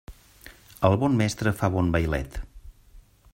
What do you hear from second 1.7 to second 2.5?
bon vailet.